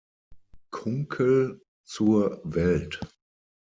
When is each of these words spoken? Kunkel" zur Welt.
Kunkel" 0.71 1.61
zur 1.83 2.41
Welt. 2.43 2.99